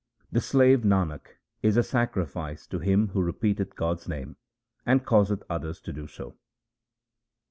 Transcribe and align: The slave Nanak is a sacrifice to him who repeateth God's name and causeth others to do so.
The 0.31 0.41
slave 0.41 0.79
Nanak 0.81 1.27
is 1.61 1.77
a 1.77 1.83
sacrifice 1.83 2.65
to 2.65 2.79
him 2.79 3.09
who 3.09 3.21
repeateth 3.21 3.75
God's 3.75 4.07
name 4.07 4.35
and 4.83 5.05
causeth 5.05 5.43
others 5.47 5.79
to 5.81 5.93
do 5.93 6.07
so. 6.07 6.33